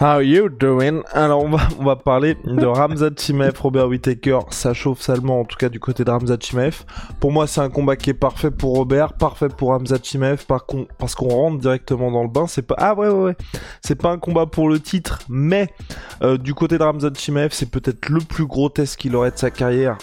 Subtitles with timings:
[0.00, 1.02] How you doing?
[1.12, 5.44] Alors on va, on va parler de Ramzat Chimaev, Robert Whittaker, ça chauffe salement en
[5.44, 6.84] tout cas du côté de Ramzat Chimaev.
[7.20, 10.66] Pour moi c'est un combat qui est parfait pour Robert, parfait pour Ramzat Chimaev par
[10.66, 12.46] con, parce qu'on rentre directement dans le bain.
[12.46, 13.36] C'est pas ah ouais ouais ouais,
[13.82, 15.68] c'est pas un combat pour le titre, mais
[16.22, 19.38] euh, du côté de Ramzat Chimaev c'est peut-être le plus gros test qu'il aurait de
[19.38, 19.98] sa carrière,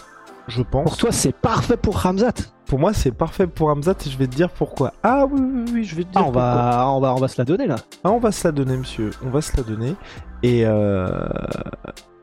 [0.50, 0.84] je pense.
[0.84, 2.34] Pour toi, c'est parfait pour Ramzat.
[2.66, 4.94] Pour moi c'est parfait pour Ramzat et je vais te dire pourquoi.
[5.02, 6.42] Ah oui oui oui, je vais te dire Ah, on pourquoi.
[6.42, 7.78] va, on va, on va se la donner là.
[8.04, 9.10] Ah, on va se la donner, monsieur.
[9.26, 9.96] On va se la donner.
[10.44, 11.08] Et euh...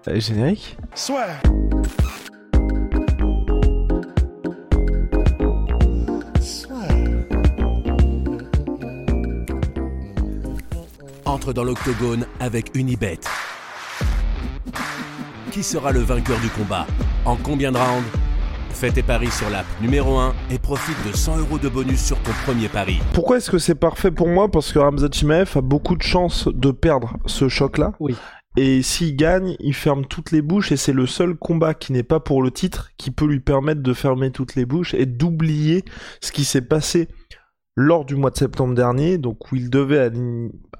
[0.09, 0.77] euh, Générique
[11.25, 13.19] Entre dans l'octogone avec Unibet.
[15.51, 16.87] Qui sera le vainqueur du combat?
[17.25, 18.05] En combien de rounds?
[18.79, 22.19] Fais tes paris sur l'app numéro 1 et profite de 100 euros de bonus sur
[22.19, 22.99] ton premier pari.
[23.15, 24.51] Pourquoi est-ce que c'est parfait pour moi?
[24.51, 27.95] Parce que Ramzat Chimaev a beaucoup de chances de perdre ce choc-là.
[28.01, 28.15] Oui.
[28.59, 32.03] Et s'il gagne, il ferme toutes les bouches et c'est le seul combat qui n'est
[32.03, 35.83] pas pour le titre qui peut lui permettre de fermer toutes les bouches et d'oublier
[36.21, 37.09] ce qui s'est passé
[37.77, 40.11] lors du mois de septembre dernier, donc où il devait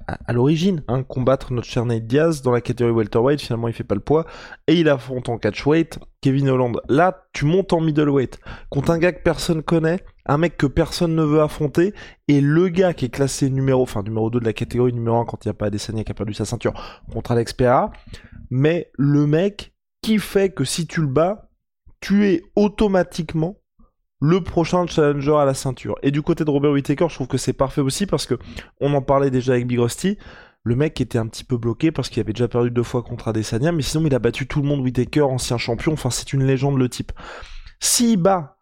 [0.07, 3.93] à, l'origine hein, combattre notre cher Diaz dans la catégorie welterweight, finalement il fait pas
[3.93, 4.25] le poids,
[4.67, 6.81] et il affronte en catchweight Kevin Holland.
[6.89, 11.15] Là, tu montes en middleweight contre un gars que personne connaît, un mec que personne
[11.15, 11.93] ne veut affronter,
[12.27, 15.25] et le gars qui est classé numéro, enfin numéro 2 de la catégorie, numéro 1
[15.25, 16.73] quand il n'y a pas Adesanya qui a perdu sa ceinture
[17.13, 17.91] contre Alex Pereira,
[18.49, 21.49] mais le mec qui fait que si tu le bats,
[21.99, 23.57] tu es automatiquement
[24.19, 25.95] le prochain challenger à la ceinture.
[26.01, 28.35] Et du côté de Robert Whittaker, je trouve que c'est parfait aussi parce que
[28.81, 30.17] on en parlait déjà avec Big Rusty.
[30.63, 33.29] Le mec était un petit peu bloqué parce qu'il avait déjà perdu deux fois contre
[33.29, 35.93] Adesanya, mais sinon il a battu tout le monde Whittaker, ancien champion.
[35.93, 37.11] Enfin, c'est une légende le type.
[37.79, 38.57] S'il bat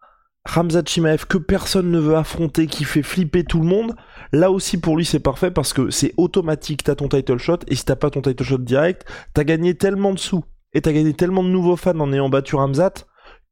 [0.46, 3.96] Ramzat Chimaev que personne ne veut affronter, qui fait flipper tout le monde,
[4.32, 7.74] là aussi pour lui c'est parfait parce que c'est automatique, t'as ton title shot, et
[7.74, 11.14] si t'as pas ton title shot direct, t'as gagné tellement de sous, et t'as gagné
[11.14, 12.92] tellement de nouveaux fans en ayant battu Ramzat,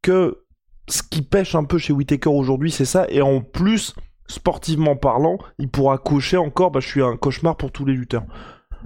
[0.03, 0.44] que
[0.89, 3.95] ce qui pêche un peu chez Whitaker aujourd'hui c'est ça, et en plus,
[4.27, 8.25] sportivement parlant, il pourra cocher encore, bah je suis un cauchemar pour tous les lutteurs.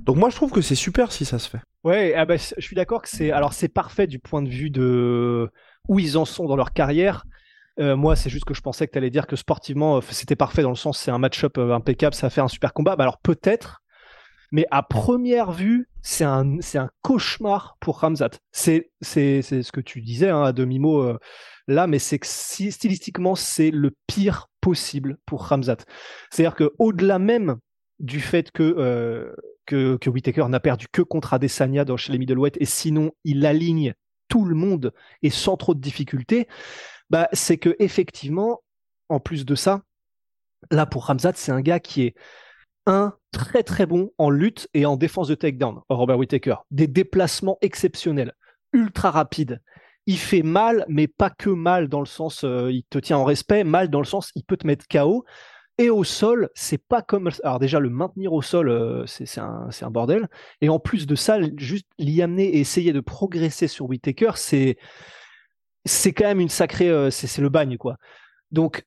[0.03, 1.61] Donc moi je trouve que c'est super si ça se fait.
[1.85, 4.71] Ouais, ah bah, je suis d'accord que c'est, alors c'est parfait du point de vue
[4.71, 5.49] de
[5.89, 7.25] où ils en sont dans leur carrière.
[7.81, 10.35] Euh, moi, c'est juste que je pensais que tu allais dire que sportivement, euh, c'était
[10.35, 12.97] parfait dans le sens c'est un match-up euh, impeccable, ça fait un super combat.
[12.97, 13.83] Bah alors peut-être,
[14.53, 18.31] mais à première vue, c'est un, c'est un cauchemar pour Ramzat.
[18.53, 21.19] C'est, c'est, c'est ce que tu disais hein, à demi-mot euh,
[21.67, 25.79] là, mais c'est que stylistiquement, c'est le pire possible pour Ramzat.
[26.31, 27.57] C'est-à-dire que au-delà même
[27.99, 29.35] du fait que euh,
[29.67, 33.45] que, que Whittaker n'a perdu que contre Adesanya dans, chez les middleweight et sinon il
[33.45, 33.95] aligne
[34.29, 34.93] tout le monde
[35.23, 36.49] et sans trop de difficultés,
[37.11, 38.63] bah, c'est que effectivement,
[39.09, 39.83] en plus de ça,
[40.71, 42.15] là pour Ramzat, c'est un gars qui est
[42.89, 46.57] un très très bon en lutte et en défense de takedown, Robert Whittaker.
[46.71, 48.33] Des déplacements exceptionnels,
[48.73, 49.61] ultra rapides.
[50.07, 53.25] Il fait mal, mais pas que mal dans le sens, euh, il te tient en
[53.25, 55.25] respect, mal dans le sens, il peut te mettre KO.
[55.77, 57.31] Et au sol, c'est pas comme.
[57.45, 60.29] Alors, déjà, le maintenir au sol, euh, c'est un, bordel.
[60.61, 64.77] Et en plus de ça, juste l'y amener et essayer de progresser sur Whittaker, c'est
[66.13, 66.89] quand même une sacrée.
[66.89, 67.97] euh, c'est le bagne, quoi.
[68.51, 68.85] Donc,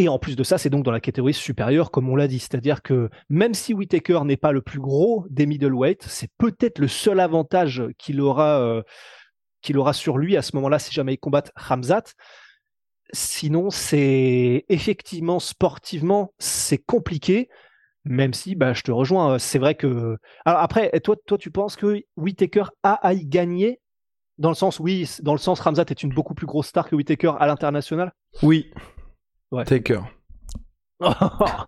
[0.00, 2.38] et en plus de ça, c'est donc dans la catégorie supérieure, comme on l'a dit.
[2.38, 6.88] C'est-à-dire que même si Whittaker n'est pas le plus gros des middleweight, c'est peut-être le
[6.88, 8.82] seul avantage qu'il aura, euh,
[9.60, 12.14] qu'il aura sur lui à ce moment-là si jamais il combatte Hamzat.
[13.12, 17.50] Sinon, c'est effectivement sportivement, c'est compliqué.
[18.04, 19.34] Même si, bah, je te rejoins.
[19.34, 20.16] euh, C'est vrai que.
[20.46, 23.80] Alors après, toi, toi, tu penses que Whittaker a à y gagner?
[24.38, 26.96] Dans le sens, oui, dans le sens, Ramzat est une beaucoup plus grosse star que
[26.96, 28.14] Whittaker à l'international?
[28.42, 28.70] Oui.
[29.50, 29.64] Ouais.
[29.64, 30.02] Taker.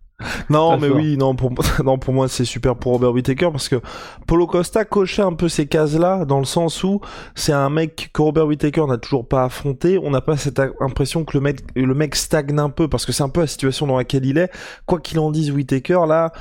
[0.51, 1.53] Non, Pas mais oui, non, pour,
[1.85, 3.81] non, pour moi, c'est super pour Robert Whittaker parce que
[4.27, 7.01] Polo Costa cochait un peu ces cases-là dans le sens où
[7.35, 9.99] c'est un mec que Robert Whittaker n'a toujours pas affronté.
[9.99, 13.13] On n'a pas cette impression que le mec, le mec stagne un peu parce que
[13.13, 14.51] c'est un peu la situation dans laquelle il est.
[14.87, 16.33] Quoi qu'il en dise, Whittaker, là,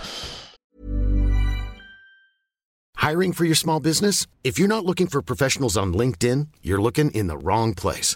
[3.02, 4.28] Hiring for your small business?
[4.44, 8.16] If you're not looking for professionals on LinkedIn, you're looking in the wrong place.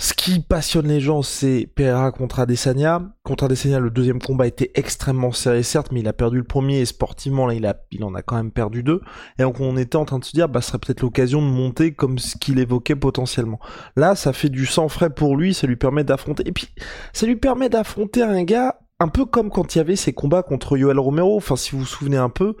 [0.00, 3.14] Ce qui passionne les gens, c'est Pereira contre Adesanya.
[3.22, 6.80] Contre Adesanya, le deuxième combat était extrêmement serré, certes, mais il a perdu le premier
[6.80, 9.00] et sportivement, là, il, en a quand même perdu deux.
[9.38, 11.46] Et donc, on était en train de se dire, bah, ce serait peut-être l'occasion de
[11.46, 13.60] monter comme ce qu'il évoquait potentiellement.
[13.94, 16.42] Là, ça fait du sang frais pour lui, ça lui permet d'affronter.
[16.46, 16.68] Et puis,
[17.12, 20.42] ça lui permet d'affronter un gars un peu comme quand il y avait ses combats
[20.42, 21.36] contre Yoel Romero.
[21.36, 22.56] Enfin, si vous vous souvenez un peu,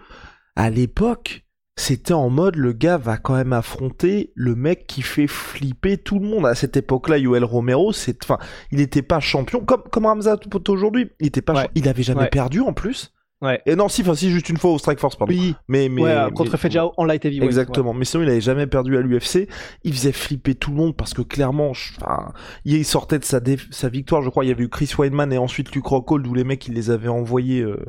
[0.54, 1.43] à l'époque,
[1.76, 6.18] c'était en mode le gars va quand même affronter le mec qui fait flipper tout
[6.20, 8.38] le monde à cette époque-là Yoel Romero c'est enfin
[8.70, 10.38] il n'était pas champion comme comme Ramzat
[10.68, 11.68] aujourd'hui il était pas Ouais.
[11.74, 12.28] il avait jamais Ouais.
[12.30, 13.12] perdu en plus
[13.44, 13.60] Ouais.
[13.66, 16.02] et non si enfin si juste une fois au Strike Force pardon Oui, mais mais,
[16.02, 17.44] ouais, euh, mais- contre Fejao en light heavyweight.
[17.44, 19.48] Exactement, mais sinon il avait jamais perdu à l'UFC.
[19.84, 22.32] Il faisait flipper tout le monde parce que clairement, enfin,
[22.64, 23.40] il sortait de sa,
[23.88, 24.22] victoire.
[24.22, 26.66] Je crois il y avait eu Chris Weidman et ensuite Luke Rockhold où les mecs
[26.66, 27.84] ils les avaient envoyés euh,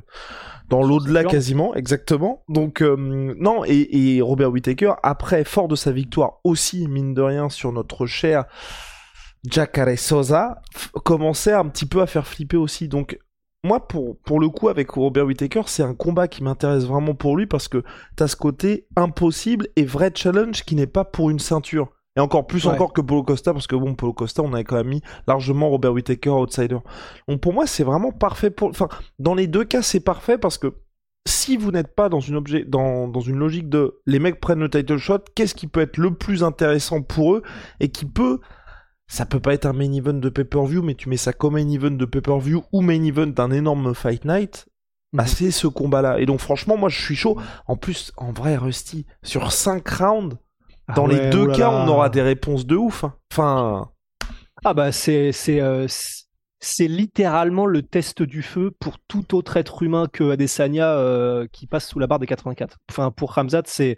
[0.70, 2.44] dans l'au-delà quasiment, exactement.
[2.50, 2.96] Donc euh,
[3.40, 7.72] non et, et Robert Whittaker après fort de sa victoire aussi mine de rien sur
[7.72, 8.46] notre cher
[9.50, 10.62] Jacare Sosa
[11.04, 12.88] commençait un petit peu à faire flipper aussi.
[12.88, 13.20] Donc
[13.66, 17.36] moi, pour, pour le coup, avec Robert Whittaker, c'est un combat qui m'intéresse vraiment pour
[17.36, 17.84] lui parce que
[18.16, 21.90] t'as ce côté impossible et vrai challenge qui n'est pas pour une ceinture.
[22.18, 22.74] Et encore plus Ouais.
[22.74, 25.70] encore que Polo Costa, parce que bon, Polo Costa, on avait quand même mis largement
[25.70, 26.78] Robert Whittaker outsider.
[27.28, 28.70] Donc pour moi, c'est vraiment parfait pour...
[28.70, 28.88] Enfin,
[29.20, 30.74] dans les deux cas, c'est parfait parce que
[31.28, 32.64] si vous n'êtes pas dans une, objet...
[32.64, 35.98] dans, dans une logique de les mecs prennent le title shot, qu'est-ce qui peut être
[35.98, 37.44] le plus intéressant pour eux
[37.82, 38.40] et qui peut
[39.08, 41.70] ça peut pas être un main event de pay-per-view, mais tu mets ça comme main
[41.70, 44.68] event de pay-per-view ou main event d'un énorme fight night,
[45.14, 45.30] bah Mhm.
[45.30, 46.20] c'est ce combat-là.
[46.20, 47.40] Et donc franchement, moi je suis chaud.
[47.68, 50.38] En plus, en vrai, Rusty, sur 5 rounds,
[50.96, 53.04] dans Ah les ouais, deux oh cas, on aura des réponses de ouf.
[53.04, 53.14] hein.
[53.32, 53.90] Enfin,
[54.64, 55.86] Ah bah c'est c'est euh,
[56.60, 61.68] c'est- littéralement le test du feu pour tout autre être humain que Adesanya euh, qui
[61.68, 62.78] passe sous la barre des 84.
[62.90, 63.98] Enfin pour Ramzat c'est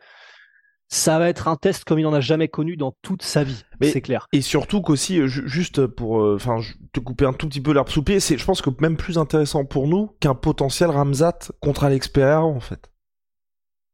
[0.90, 3.64] ça va être un test comme il n'en a jamais connu dans toute sa vie,
[3.82, 4.28] c'est clair.
[4.32, 6.60] et surtout qu'aussi, euh, ju- juste pour, euh, enfin,
[6.94, 9.18] te couper un tout petit peu l'herbe sous pied, c'est, je pense que même plus
[9.18, 12.90] intéressant pour nous qu'un potentiel Ramzat contre Alex Pereira en fait.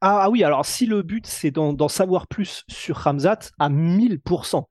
[0.01, 3.69] Ah, ah oui, alors si le but c'est d'en d'en savoir plus sur Ramzat à
[3.69, 4.67] 1000%.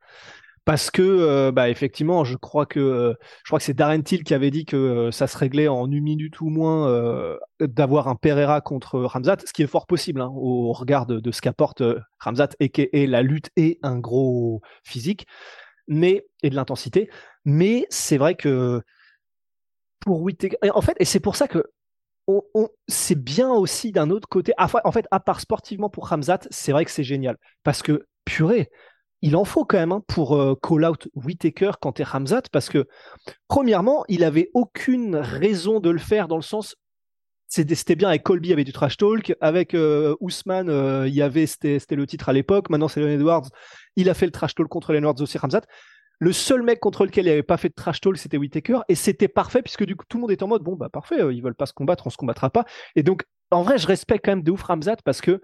[0.65, 3.15] Parce que, euh, bah, effectivement, je crois que, euh,
[3.45, 5.91] je crois que c'est Darren Till qui avait dit que euh, ça se réglait en
[5.91, 6.73] une minute ou moins
[7.61, 11.41] d'avoir un Pereira contre Ramzat, ce qui est fort possible hein, au regard de, ce
[11.41, 11.83] qu'apporte
[12.21, 15.27] Ramzat et, la lutte et un gros physique,
[15.89, 17.11] mais et de l'intensité.
[17.45, 18.83] Mais c'est vrai que
[20.01, 21.65] pour Whittaker, en fait, et c'est pour ça que
[22.87, 24.53] c'est bien aussi d'un autre côté.
[24.59, 27.37] En fait, à part sportivement pour Ramzat, c'est vrai que c'est génial.
[27.65, 28.71] Parce que, purée,
[29.23, 32.43] il en faut quand même hein, pour euh, call out Whitaker quand t'es Ramzat.
[32.53, 32.87] Parce que,
[33.49, 36.77] premièrement, il avait aucune raison de le faire dans le sens.
[37.49, 39.35] C'était bien avec Colby, il y avait du trash talk.
[39.41, 42.71] Avec euh, Ousmane, euh, il y avait c'était le titre à l'époque.
[42.71, 43.49] Maintenant, c'est Leon Edwards.
[43.97, 45.63] Il a fait le trash talk contre Leon Edwards aussi, Ramzat.
[46.23, 48.95] Le seul mec contre lequel il n'avait pas fait de trash talk, c'était Whitaker, et
[48.95, 51.33] c'était parfait puisque du coup tout le monde est en mode bon bah parfait, euh,
[51.33, 52.65] ils veulent pas se combattre, on se combattra pas.
[52.95, 55.43] Et donc en vrai, je respecte quand même de ouf Ramzat parce que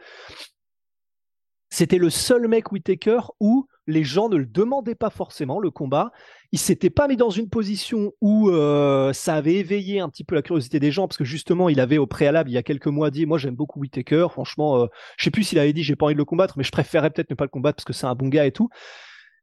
[1.71, 6.13] c'était le seul mec Whitaker où les gens ne le demandaient pas forcément le combat.
[6.53, 10.35] Il s'était pas mis dans une position où euh, ça avait éveillé un petit peu
[10.35, 12.87] la curiosité des gens parce que justement il avait au préalable il y a quelques
[12.87, 14.29] mois dit moi j'aime beaucoup Whitaker.
[14.31, 16.65] Franchement, euh, je sais plus s'il avait dit j'ai pas envie de le combattre, mais
[16.65, 18.69] je préférais peut-être ne pas le combattre parce que c'est un bon gars et tout.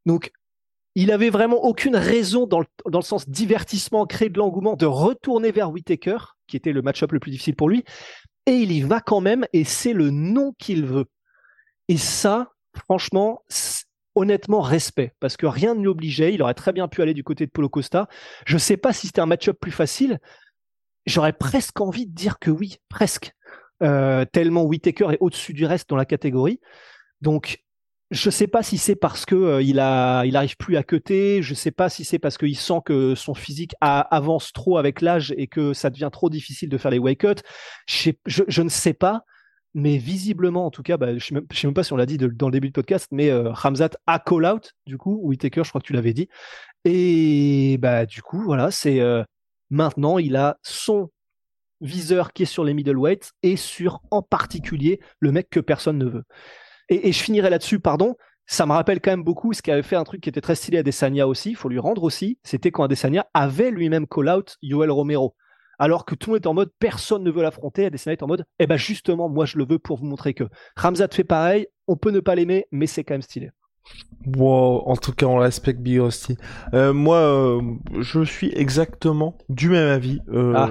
[0.06, 0.32] Donc
[0.96, 4.86] il avait vraiment aucune raison dans le, dans le sens divertissement, créer de l'engouement, de
[4.86, 7.84] retourner vers Whitaker, qui était le match-up le plus difficile pour lui.
[8.46, 11.06] Et il y va quand même, et c'est le nom qu'il veut.
[11.88, 12.52] Et ça,
[12.86, 13.44] franchement,
[14.16, 16.34] honnêtement, respect, parce que rien ne l'obligeait.
[16.34, 18.08] Il aurait très bien pu aller du côté de Polo Costa.
[18.46, 20.20] Je sais pas si c'était un match-up plus facile.
[21.06, 23.32] J'aurais presque envie de dire que oui, presque.
[23.84, 26.60] Euh, tellement Whitaker est au-dessus du reste dans la catégorie.
[27.22, 27.60] Donc,
[28.12, 29.80] je sais pas si c'est parce que euh, il
[30.58, 31.42] plus à cuter.
[31.42, 35.34] Je sais pas si c'est parce qu'il sent que son physique avance trop avec l'âge
[35.38, 37.42] et que ça devient trop difficile de faire les wake cuts.
[37.88, 39.26] Je, sais- je, je ne sais pas,
[39.76, 42.18] mais visiblement, en tout cas, bah, je je sais même pas si on l'a dit
[42.18, 43.52] dans le début du podcast, mais euh,
[44.08, 45.20] a call out du coup.
[45.22, 46.30] Whitaker, je crois que tu l'avais dit.
[46.86, 49.22] Et bah du coup, voilà, c'est euh,
[49.70, 51.12] maintenant il a son
[51.82, 56.06] viseur qui est sur les middleweights et sur en particulier le mec que personne ne
[56.06, 56.24] veut.
[56.88, 58.16] Et, je finirai là-dessus, pardon.
[58.46, 60.56] Ça me rappelle quand même beaucoup ce qui avait fait un truc qui était très
[60.56, 62.40] stylé à Desania aussi, il faut lui rendre aussi.
[62.44, 65.36] C'était quand Adesanya avait lui-même call out Yoel Romero.
[65.80, 67.86] Alors que tout le monde est en mode personne ne veut l'affronter.
[67.86, 70.46] Adesanya est en mode eh ben justement, moi je le veux pour vous montrer que
[70.76, 71.68] Ramzat fait pareil.
[71.88, 73.52] On peut ne pas l'aimer, mais c'est quand même stylé.
[74.38, 76.36] Wow, en tout cas, on respecte Big Rusty.
[76.74, 77.62] Euh, moi, euh,
[78.00, 80.20] je suis exactement du même avis.
[80.34, 80.70] Euh, Ah.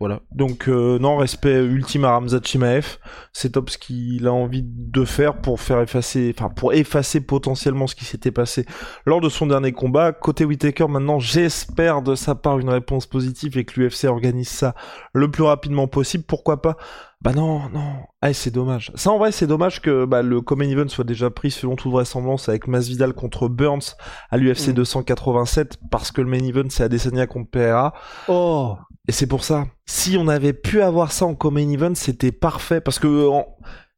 [0.00, 0.20] Voilà.
[0.32, 2.98] Donc, euh, non, respect ultime à Ramzat Chimaev.
[3.32, 7.86] C'est top ce qu'il a envie de faire pour faire effacer, enfin, pour effacer potentiellement
[7.86, 8.66] ce qui s'était passé
[9.06, 10.10] lors de son dernier combat.
[10.12, 14.74] Côté Whitaker, maintenant, j'espère de sa part une réponse positive et que l'UFC organise ça
[15.12, 16.24] le plus rapidement possible.
[16.26, 16.76] Pourquoi pas
[17.22, 17.92] bah non, non.
[18.20, 18.90] Ah, c'est dommage.
[18.96, 21.92] Ça, en vrai, c'est dommage que bah, le Common Event soit déjà pris selon toute
[21.92, 23.94] vraisemblance avec Masvidal contre Burns
[24.30, 24.72] à l'UFC Mm.
[24.74, 27.92] 287 parce que le Main Event c'est Adesanya contre PRA.
[28.28, 28.76] Oh,
[29.08, 29.66] Et c'est pour ça.
[29.86, 33.46] Si on avait pu avoir ça en Common Event, c'était parfait parce que en-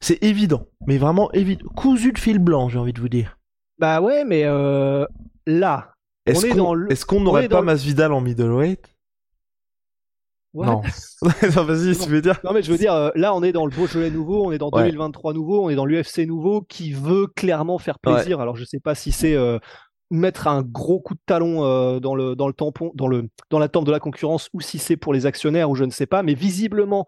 [0.00, 0.66] c'est évident.
[0.86, 1.66] Mais vraiment évident.
[1.76, 3.38] Cousu de fil blanc, j'ai envie de vous dire.
[3.78, 5.04] bah ouais, mais euh,
[5.46, 5.92] là,
[6.26, 8.93] Est-ce On est qu'on le- on n'aurait est pas le- Masvidal en middleweight?
[10.54, 10.82] Non.
[11.22, 13.66] non, vas-y, tu veux dire Non mais je veux dire, euh, là on est dans
[13.66, 14.84] le Beaujolais nouveau, on est dans Ouais.
[14.84, 18.40] 2023 nouveau, on est dans l'UFC nouveau qui veut clairement faire plaisir.
[18.40, 19.58] Alors je sais pas si c'est euh,
[20.10, 23.58] mettre un gros coup de talon euh, dans le dans le tampon, dans le dans
[23.58, 26.06] la tempe de la concurrence, ou si c'est pour les actionnaires ou je ne sais
[26.06, 26.22] pas.
[26.22, 27.06] Mais visiblement,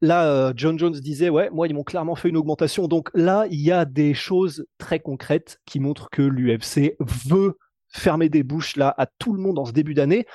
[0.00, 2.86] là euh, John Jones disait ouais, moi ils m'ont clairement fait une augmentation.
[2.86, 6.96] Donc là il y a des choses très concrètes qui montrent que l'UFC
[7.26, 7.58] veut
[7.88, 10.26] fermer des bouches là à tout le monde en ce début d'année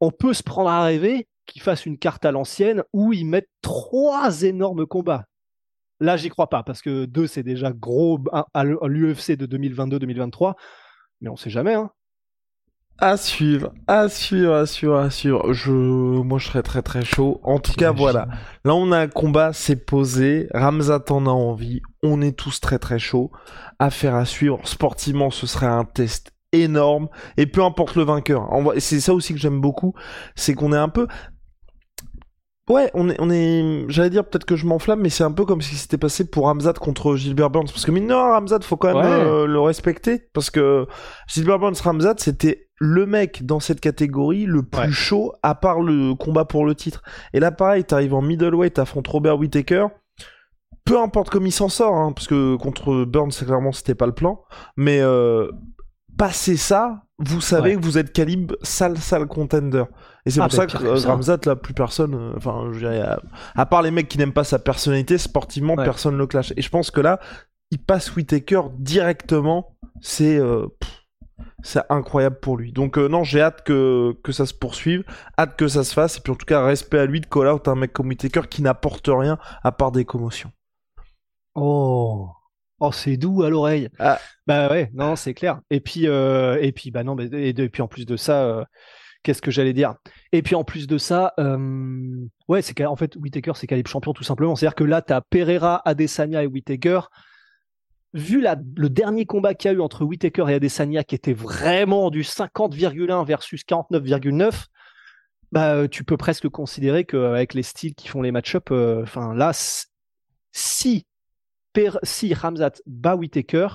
[0.00, 3.50] on peut se prendre à rêver qu'ils fassent une carte à l'ancienne où ils mettent
[3.62, 5.24] trois énormes combats.
[6.00, 8.20] Là, j'y crois pas, parce que deux, c'est déjà gros
[8.52, 10.54] à, l'UFC de 2022-2023,
[11.20, 11.74] mais on sait jamais.
[11.74, 11.90] Hein.
[12.98, 15.52] À suivre, à suivre, à suivre, à suivre.
[15.52, 17.40] Je, moi, je serais très très chaud.
[17.42, 18.26] En tout cas, voilà.
[18.64, 20.48] Là, on a un combat, c'est posé.
[20.54, 21.82] Ramzat en a envie.
[22.02, 23.30] On est tous très très chauds.
[23.78, 24.66] Affaire à suivre.
[24.66, 27.08] Sportivement, ce serait un test énorme.
[27.36, 28.48] Et peu importe le vainqueur.
[28.78, 29.94] C'est ça aussi que j'aime beaucoup.
[30.34, 31.06] C'est qu'on est un peu.
[32.68, 35.44] Ouais, on est, on est, j'allais dire peut-être que je m'enflamme, mais c'est un peu
[35.44, 37.66] comme ce qui s'était passé pour Ramzat contre Gilbert Burns.
[37.68, 39.24] Parce que mine de rien, Ramzat, faut quand même Ouais.
[39.24, 40.24] euh, le respecter.
[40.34, 40.84] Parce que
[41.28, 44.90] Gilbert Burns Ramzat, c'était le mec dans cette catégorie le plus Ouais.
[44.90, 47.02] chaud, à part le combat pour le titre.
[47.32, 49.86] Et là, pareil, t'arrives en middleweight, t'affrontes Robert Whittaker.
[50.84, 54.06] Peu importe comme il s'en sort, hein, parce que contre Burns, c'est clairement, c'était pas
[54.06, 54.42] le plan.
[54.76, 55.48] Mais euh,
[56.16, 57.76] passer ça, vous savez Ouais.
[57.80, 59.84] que vous êtes calibre sale, sale contender.
[60.26, 61.08] Et c'est Ah, pour bah, ça que que euh, ça.
[61.12, 63.20] Ramzat, là, plus personne, euh, enfin, je dirais, à,
[63.54, 65.84] à part les mecs qui n'aiment pas sa personnalité, sportivement, Ouais.
[65.84, 66.52] personne le clash.
[66.56, 67.20] Et je pense que là,
[67.70, 69.76] il passe Whittaker directement.
[70.00, 70.66] C'est euh,
[71.62, 72.72] c'est incroyable pour lui.
[72.72, 75.04] Donc euh, non, j'ai hâte que, que ça se poursuive,
[75.38, 77.48] hâte que ça se fasse, et puis en tout cas, respect à lui de call
[77.48, 80.50] out un mec comme Whittaker qui n'apporte rien à part des commotions.
[81.54, 82.28] Oh,
[82.80, 83.88] oh c'est doux à l'oreille.
[83.98, 84.18] Ah.
[84.46, 85.60] Bah ouais, non, c'est clair.
[85.70, 88.44] Et puis, euh, et puis, bah non, mais, et, et puis en plus de ça,
[88.44, 88.64] euh,
[89.22, 89.94] qu'est-ce que j'allais dire?
[90.32, 94.12] Et puis en plus de ça, euh, ouais, c'est qu'en fait, Whittaker, c'est calibre champion
[94.12, 94.54] tout simplement.
[94.54, 97.00] C'est-à-dire que là, t'as Pereira, Adesanya et Whittaker.
[98.14, 101.34] Vu la, le dernier combat qu'il y a eu entre Whittaker et Adesanya, qui était
[101.34, 104.66] vraiment du 50,1 versus 49,9,
[105.52, 109.52] bah, tu peux presque considérer qu'avec les styles qui font les match-up, enfin là,
[110.52, 111.04] si
[112.02, 113.68] si Ramzat bat Whittaker,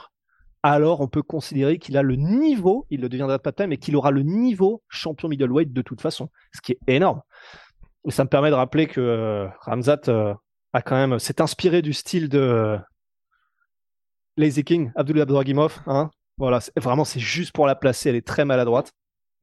[0.64, 3.78] alors on peut considérer qu'il a le niveau, il le deviendra pas de time, mais
[3.78, 7.22] qu'il aura le niveau champion middleweight de toute façon, ce qui est énorme.
[8.10, 10.34] Ça me permet de rappeler que euh, Ramzat euh,
[10.74, 12.78] a quand même s'est inspiré du style de euh,
[14.38, 15.82] Lazy King, Abdullah Abduragimov.
[15.88, 18.92] Hein voilà, vraiment c'est juste pour la placer, elle est très maladroite.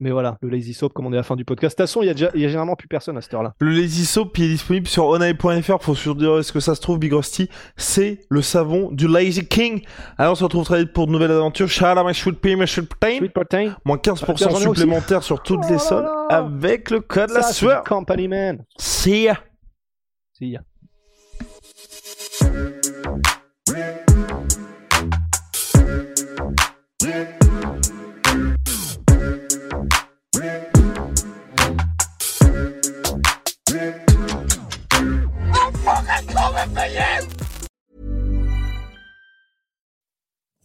[0.00, 1.76] Mais voilà, le Lazy Soap, comme on est à la fin du podcast.
[1.76, 3.34] De toute façon, il y a, déjà, il y a généralement plus personne à cette
[3.34, 3.54] heure-là.
[3.60, 6.80] Le Lazy Soap il est disponible sur onai.fr pour sur dire ce que ça se
[6.80, 9.82] trouve Big Rusty c'est le savon du Lazy King
[10.16, 12.54] alors on se retrouve très vite pour de nouvelles aventures shout out my sweet pea,
[12.54, 12.86] my sweet
[13.32, 13.74] protein.
[13.84, 14.80] Moins 15% Tiens, j'en ai aussi.
[14.80, 16.26] supplémentaire sur toutes Oh les sols là.
[16.30, 18.62] avec le code la ça, c'est sueur Company Man.
[18.78, 19.38] see ya
[20.38, 20.60] See ya.